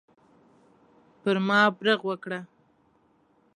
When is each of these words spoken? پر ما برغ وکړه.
پر 1.21 1.35
ما 1.47 1.59
برغ 1.77 1.99
وکړه. 2.07 2.39